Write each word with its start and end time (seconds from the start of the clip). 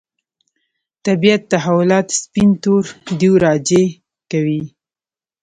طبیعت 1.05 1.41
تحولات 1.51 2.07
سپین 2.21 2.49
تور 2.63 2.83
دېو 3.19 3.33
راجع 3.45 3.83
کوي. 4.31 4.61